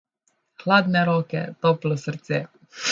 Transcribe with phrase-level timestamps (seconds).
[0.63, 2.45] Hladne roke, toplo srce.